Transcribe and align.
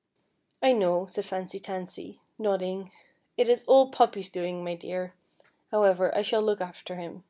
"I 0.68 0.72
know," 0.72 1.06
said 1.06 1.24
Fancy 1.24 1.58
Tansy, 1.58 2.20
nodding," 2.38 2.92
it 3.36 3.48
is 3.48 3.64
all 3.66 3.90
Poppy's 3.90 4.30
doing, 4.30 4.62
my 4.62 4.76
dear; 4.76 5.12
however, 5.72 6.16
I 6.16 6.22
shall 6.22 6.40
look 6.42 6.60
after 6.60 6.94
him." 6.94 7.24